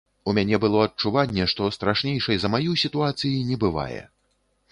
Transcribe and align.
У 0.31 0.33
мяне 0.35 0.57
было 0.61 0.79
адчуванне, 0.85 1.45
што 1.51 1.67
страшнейшай 1.75 2.39
за 2.43 2.51
маю 2.55 2.73
сітуацыі 2.87 3.45
не 3.53 3.59
бывае. 3.65 4.01